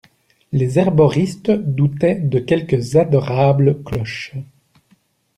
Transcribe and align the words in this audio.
Les 0.51 0.79
herboristes 0.79 1.51
doutaient 1.51 2.15
de 2.15 2.39
quelques 2.39 2.95
adorables 2.95 3.83
cloches. 3.83 4.33